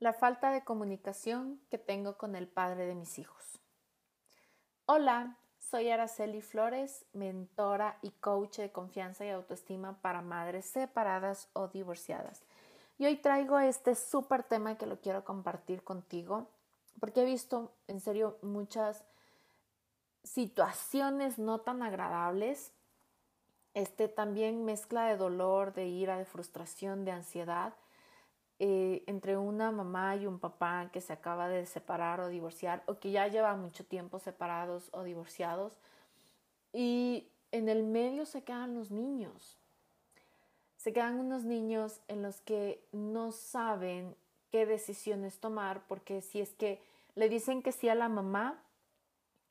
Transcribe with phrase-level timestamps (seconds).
[0.00, 3.60] La falta de comunicación que tengo con el padre de mis hijos.
[4.86, 11.68] Hola, soy Araceli Flores, mentora y coach de confianza y autoestima para madres separadas o
[11.68, 12.40] divorciadas.
[12.96, 16.48] Y hoy traigo este súper tema que lo quiero compartir contigo
[16.98, 19.04] porque he visto en serio muchas
[20.24, 22.72] situaciones no tan agradables.
[23.74, 27.74] Este también mezcla de dolor, de ira, de frustración, de ansiedad
[28.62, 32.98] eh, entre una mamá y un papá que se acaba de separar o divorciar o
[32.98, 35.78] que ya lleva mucho tiempo separados o divorciados
[36.70, 39.56] y en el medio se quedan los niños.
[40.76, 44.14] Se quedan unos niños en los que no saben
[44.52, 46.82] qué decisiones tomar porque si es que
[47.14, 48.62] le dicen que sí a la mamá,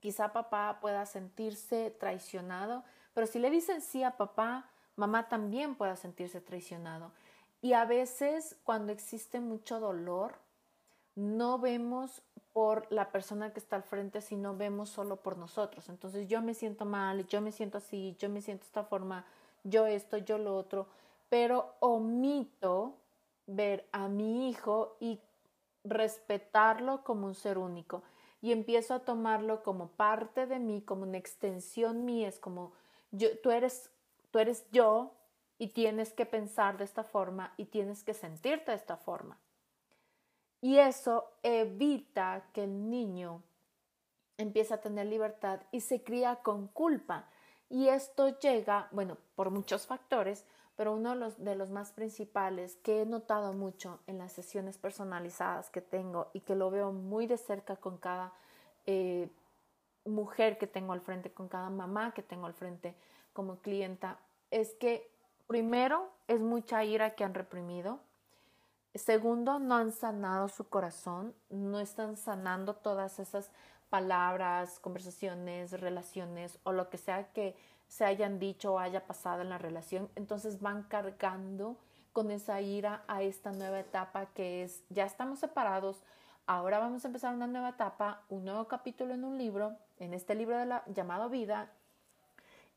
[0.00, 2.84] quizá papá pueda sentirse traicionado,
[3.14, 7.10] pero si le dicen sí a papá, mamá también pueda sentirse traicionado.
[7.62, 10.34] Y a veces cuando existe mucho dolor,
[11.14, 12.22] no vemos
[12.52, 15.88] por la persona que está al frente, sino vemos solo por nosotros.
[15.88, 19.24] Entonces yo me siento mal, yo me siento así, yo me siento esta forma,
[19.62, 20.88] yo esto, yo lo otro,
[21.28, 22.96] pero omito
[23.46, 25.20] ver a mi hijo y
[25.84, 28.02] respetarlo como un ser único
[28.40, 32.72] y empiezo a tomarlo como parte de mí, como una extensión mía, es como
[33.12, 33.90] yo, tú eres
[34.32, 35.12] tú eres yo
[35.62, 39.38] y tienes que pensar de esta forma y tienes que sentirte de esta forma.
[40.60, 43.44] Y eso evita que el niño
[44.38, 47.28] empiece a tener libertad y se cría con culpa.
[47.70, 53.06] Y esto llega, bueno, por muchos factores, pero uno de los, más principales que he
[53.06, 57.76] notado mucho en las sesiones personalizadas que tengo y que lo veo muy de cerca
[57.76, 58.32] con cada
[58.86, 59.28] eh,
[60.06, 62.96] mujer que tengo al frente, con cada mamá que tengo al frente
[63.32, 64.18] como clienta,
[64.50, 65.11] es que
[65.46, 68.00] Primero, es mucha ira que han reprimido.
[68.94, 73.50] Segundo, no han sanado su corazón, no están sanando todas esas
[73.88, 77.56] palabras, conversaciones, relaciones o lo que sea que
[77.88, 80.10] se hayan dicho o haya pasado en la relación.
[80.14, 81.76] Entonces van cargando
[82.12, 86.02] con esa ira a esta nueva etapa que es, ya estamos separados,
[86.46, 90.34] ahora vamos a empezar una nueva etapa, un nuevo capítulo en un libro, en este
[90.34, 91.70] libro de la, llamado Vida,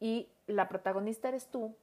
[0.00, 1.76] y la protagonista eres tú,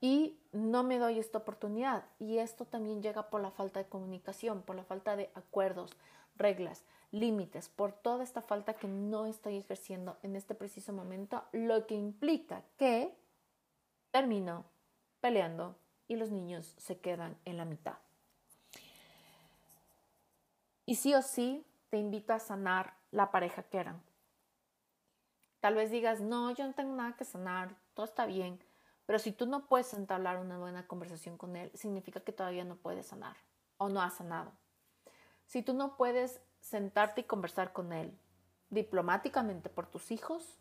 [0.00, 2.04] y no me doy esta oportunidad.
[2.18, 5.90] Y esto también llega por la falta de comunicación, por la falta de acuerdos,
[6.36, 11.86] reglas, límites, por toda esta falta que no estoy ejerciendo en este preciso momento, lo
[11.86, 13.14] que implica que
[14.10, 14.64] termino
[15.20, 15.76] peleando
[16.08, 17.98] y los niños se quedan en la mitad.
[20.86, 24.02] Y sí o sí, te invito a sanar la pareja que eran.
[25.60, 28.58] Tal vez digas, no, yo no tengo nada que sanar, todo está bien.
[29.10, 32.76] Pero si tú no puedes entablar una buena conversación con él, significa que todavía no
[32.76, 33.36] puedes sanar
[33.76, 34.52] o no has sanado.
[35.46, 38.16] Si tú no puedes sentarte y conversar con él
[38.68, 40.60] diplomáticamente por tus hijos,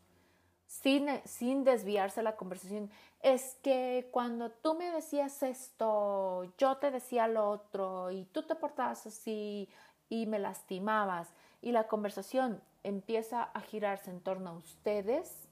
[0.65, 2.89] sin, sin desviarse la conversación,
[3.21, 8.55] es que cuando tú me decías esto, yo te decía lo otro y tú te
[8.55, 9.69] portabas así
[10.09, 15.47] y me lastimabas y la conversación empieza a girarse en torno a ustedes,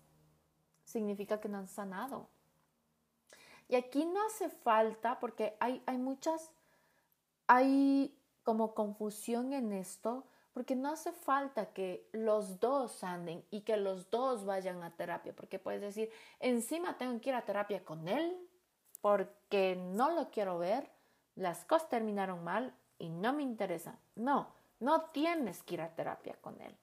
[0.83, 2.27] significa que no han sanado.
[3.67, 6.51] Y aquí no hace falta, porque hay, hay muchas,
[7.47, 13.77] hay como confusión en esto, porque no hace falta que los dos anden y que
[13.77, 18.07] los dos vayan a terapia, porque puedes decir, encima tengo que ir a terapia con
[18.07, 18.35] él
[19.01, 20.89] porque no lo quiero ver,
[21.35, 23.99] las cosas terminaron mal y no me interesa.
[24.15, 26.75] No, no tienes que ir a terapia con él,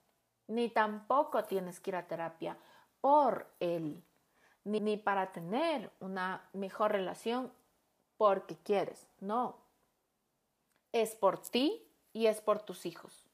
[0.47, 2.56] ni tampoco tienes que ir a terapia
[3.01, 4.05] por él
[4.65, 7.53] ni, para tener una mejor relación
[8.17, 9.57] porque quieres, no.
[10.93, 13.25] Es por ti y es por tus hijos.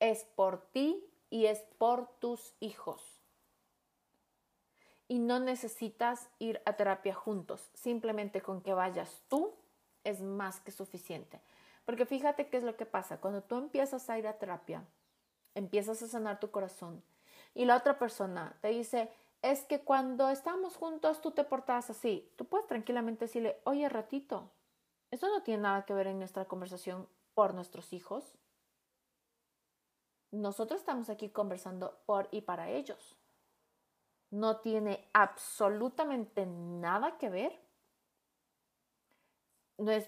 [0.00, 3.02] Es por ti y es por tus hijos.
[5.08, 7.70] Y no necesitas ir a terapia juntos.
[7.74, 9.54] Simplemente con que vayas tú
[10.04, 11.40] es más que suficiente.
[11.84, 13.20] Porque fíjate qué es lo que pasa.
[13.20, 14.84] Cuando tú empiezas a ir a terapia,
[15.54, 17.02] empiezas a sanar tu corazón
[17.54, 19.10] y la otra persona te dice,
[19.42, 22.32] es que cuando estamos juntos tú te portabas así.
[22.36, 24.50] Tú puedes tranquilamente decirle, oye ratito,
[25.10, 28.38] esto no tiene nada que ver en nuestra conversación por nuestros hijos.
[30.30, 33.16] Nosotros estamos aquí conversando por y para ellos.
[34.30, 37.60] No tiene absolutamente nada que ver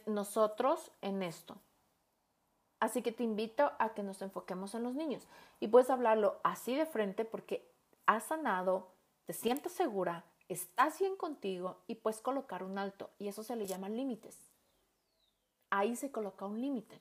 [0.06, 1.58] nosotros en esto.
[2.80, 5.26] Así que te invito a que nos enfoquemos en los niños
[5.60, 7.70] y puedes hablarlo así de frente porque
[8.06, 8.93] has sanado,
[9.26, 13.66] te sientes segura, estás bien contigo y puedes colocar un alto y eso se le
[13.66, 14.38] llama límites.
[15.70, 17.00] ahí se coloca un límite.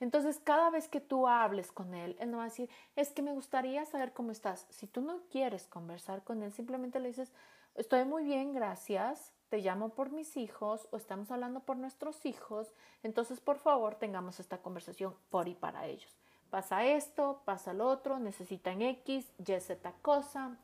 [0.00, 3.22] Entonces, cada vez que tú hables con él, él no va a decir, es que
[3.22, 4.66] me gustaría saber cómo estás.
[4.70, 7.32] Si tú no quieres conversar con él, simplemente le dices,
[7.74, 12.72] estoy muy bien, gracias, te llamo por mis hijos o estamos hablando por nuestros hijos,
[13.02, 16.16] entonces por favor tengamos esta conversación por y para ellos.
[16.50, 20.58] Pasa esto, pasa lo otro, necesitan X, Y, Z cosa,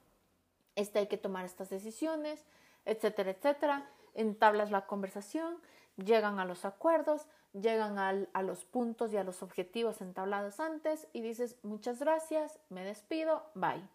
[0.76, 2.44] este hay que tomar estas decisiones,
[2.84, 3.90] etcétera, etcétera.
[4.14, 5.58] Entablas la conversación,
[5.96, 11.20] llegan a los acuerdos, llegan a los puntos y a los objetivos entablados antes y
[11.20, 13.88] dices muchas gracias, me despido, bye.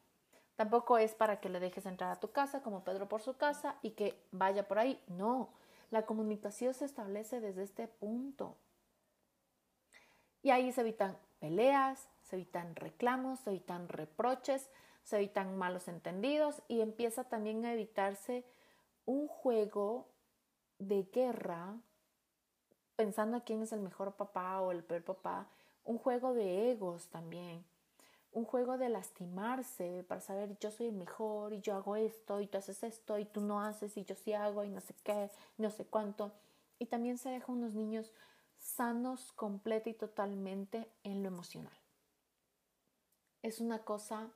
[0.56, 3.78] Tampoco es para que le dejes entrar a tu casa como Pedro por su casa
[3.82, 5.02] y que vaya por ahí.
[5.08, 5.54] No,
[5.90, 8.58] la comunicación se establece desde este punto.
[10.42, 14.70] Y ahí se evitan peleas, se evitan reclamos, se evitan reproches,
[15.04, 18.46] se evitan malos entendidos y empieza también a evitarse
[19.06, 20.08] un juego
[20.78, 21.76] de guerra
[22.96, 25.48] pensando quién es el mejor papá o el peor papá,
[25.86, 27.64] un juego de egos también,
[28.34, 32.48] un juego de lastimarse para saber yo soy el mejor y yo hago esto y
[32.48, 35.32] tú haces esto y tú no haces y yo sí hago y no sé qué,
[35.58, 36.32] no sé cuánto.
[36.78, 38.14] Y también se deja unos niños
[38.58, 41.80] sanos completa y totalmente en lo emocional.
[43.42, 44.30] Es una cosa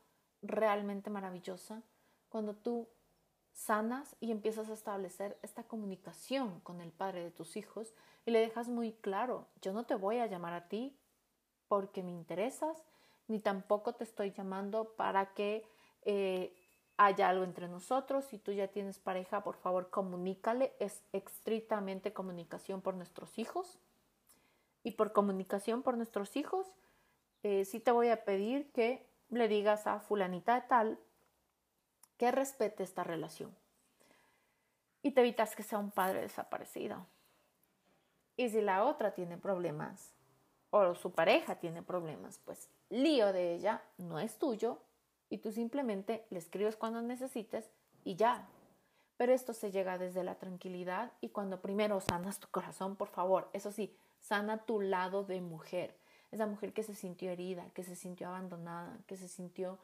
[0.44, 1.82] realmente maravillosa
[2.30, 2.88] cuando tú
[3.54, 7.94] sanas y empiezas a establecer esta comunicación con el padre de tus hijos
[8.26, 10.96] y le dejas muy claro, yo no te voy a llamar a ti
[11.68, 12.84] porque me interesas,
[13.28, 15.66] ni tampoco te estoy llamando para que
[16.04, 16.54] eh,
[16.98, 18.26] haya algo entre nosotros.
[18.26, 20.74] Si tú ya tienes pareja, por favor, comunícale.
[20.80, 23.80] Es estrictamente comunicación por nuestros hijos.
[24.84, 26.68] Y por comunicación por nuestros hijos,
[27.44, 31.00] eh, sí te voy a pedir que le digas a fulanita de tal
[32.18, 33.56] que respete esta relación.
[35.02, 37.06] Y te evitas que sea un padre desaparecido.
[38.38, 40.14] Y si la otra tiene problemas
[40.70, 44.80] o su pareja tiene problemas, pues lío de ella no es tuyo
[45.30, 47.70] y tú simplemente le escribes cuando necesites
[48.04, 48.48] y ya.
[49.18, 53.50] Pero esto se llega desde la tranquilidad y cuando primero sanas tu corazón, por favor,
[53.54, 55.96] eso sí, sana tu lado de mujer.
[56.34, 59.78] Esa mujer que se sintió herida, que se sintió abandonada, que se sintió,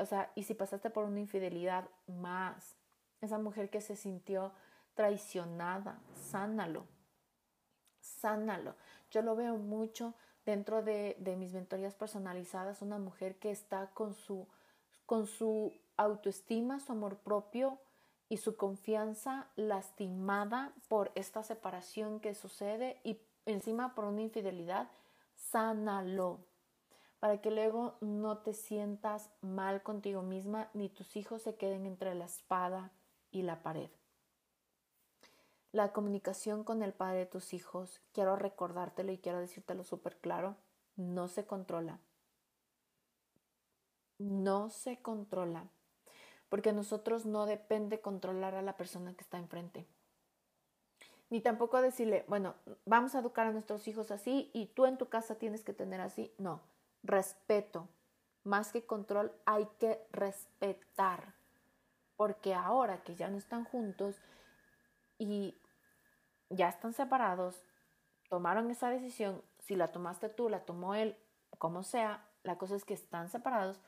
[0.00, 2.76] o sea, y si pasaste por una infidelidad, más.
[3.20, 4.52] Esa mujer que se sintió
[4.94, 6.86] traicionada, sánalo
[8.20, 8.74] sánalo.
[9.10, 14.46] Yo lo veo mucho dentro de, mis mentorías personalizadas, una mujer que está con su,
[15.06, 17.78] con su autoestima, su amor propio
[18.28, 24.88] y su confianza lastimada por esta separación que sucede y encima por una infidelidad,
[25.50, 26.40] sánalo
[27.18, 32.14] para que luego no te sientas mal contigo misma ni tus hijos se queden entre
[32.14, 32.92] la espada
[33.30, 33.90] y la pared.
[35.72, 40.56] La comunicación con el padre de tus hijos, quiero recordártelo y quiero decírtelo súper claro,
[40.96, 42.00] no se controla.
[44.18, 45.68] No se controla.
[46.48, 49.86] Porque nosotros no depende controlar a la persona que está enfrente.
[51.30, 52.54] Ni tampoco decirle, bueno,
[52.84, 56.00] vamos a educar a nuestros hijos así y tú en tu casa tienes que tener
[56.00, 56.32] así.
[56.38, 56.60] No,
[57.02, 57.88] respeto.
[58.44, 61.34] Más que control, hay que respetar.
[62.16, 64.20] Porque ahora que ya no están juntos,
[65.20, 65.60] y
[66.48, 67.62] ya están separados,
[68.30, 71.14] tomaron esa decisión, si la tomaste tú, la tomó él,
[71.58, 73.82] como sea, la cosa es que están separados,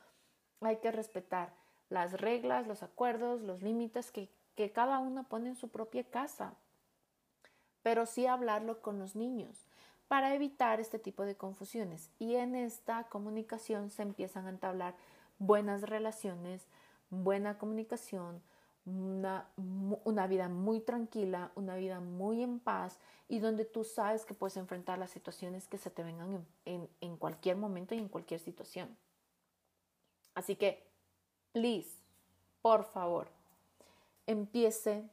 [0.61, 1.55] hay que respetar
[1.89, 6.55] las reglas, los acuerdos, los límites que, que cada uno pone en su propia casa,
[7.83, 9.67] pero sí hablarlo con los niños
[10.09, 12.11] para evitar este tipo de confusiones.
[12.19, 14.95] Y en esta comunicación se empiezan a entablar
[15.39, 16.67] buenas relaciones,
[17.09, 18.43] buena comunicación,
[18.85, 19.49] una,
[20.05, 22.99] una, vida muy tranquila, una vida muy en paz
[23.29, 27.17] y donde tú sabes que puedes enfrentar las situaciones que se te vengan en, en,
[27.17, 28.97] cualquier momento y en cualquier situación.
[30.35, 30.85] Así que,
[31.53, 31.91] please,
[32.61, 33.29] por favor,
[34.27, 35.09] empiece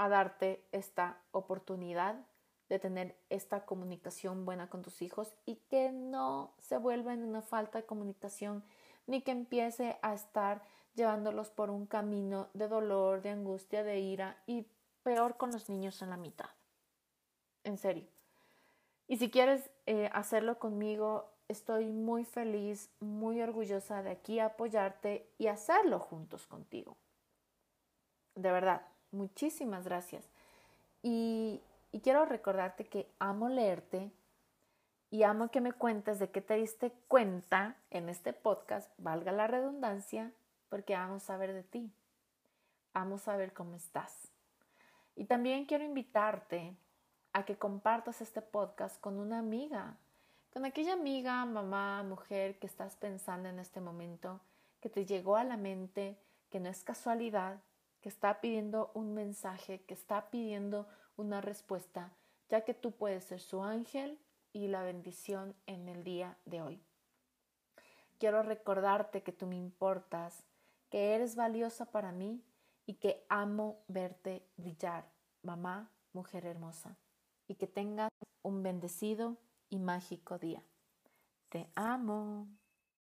[0.00, 2.24] a darte esta oportunidad
[2.70, 7.42] de tener esta comunicación buena con tus hijos y que no se vuelva en una
[7.42, 8.64] falta de comunicación
[9.06, 10.62] ni que empiece a estar
[10.94, 14.66] llevándolos por un camino de dolor, de angustia, de ira y
[15.02, 16.48] peor con los niños en la mitad.
[17.62, 18.08] En serio.
[19.06, 25.48] Y si quieres eh, hacerlo conmigo, estoy muy feliz, muy orgullosa de aquí apoyarte y
[25.48, 26.96] hacerlo juntos contigo.
[28.34, 28.80] De verdad,
[29.12, 30.24] muchísimas gracias.
[31.02, 31.60] Y,
[32.02, 34.10] quiero recordarte que amo leerte
[35.10, 39.46] y amo que me cuentes de qué te diste cuenta en este podcast, valga la
[39.46, 40.32] redundancia,
[40.68, 41.90] porque vamos a saber de ti.
[42.92, 44.30] Vamos a ver cómo estás.
[45.16, 46.74] Y también quiero invitarte
[47.32, 49.96] a que compartas este podcast con una amiga,
[50.52, 54.40] con aquella amiga, mamá, mujer que estás pensando en este momento,
[54.80, 56.16] que te llegó a la mente,
[56.50, 57.60] que no es casualidad,
[58.00, 62.12] que está pidiendo un mensaje, que está pidiendo una respuesta,
[62.48, 64.18] ya que tú puedes ser su ángel
[64.52, 66.82] y la bendición en el día de hoy.
[68.18, 70.44] Quiero recordarte que tú me importas,
[70.90, 72.42] que eres valiosa para mí
[72.86, 75.10] y que amo verte brillar,
[75.42, 76.98] mamá, mujer hermosa,
[77.46, 78.10] y que tengas
[78.42, 79.36] un bendecido
[79.68, 80.62] y mágico día.
[81.48, 82.48] Te amo.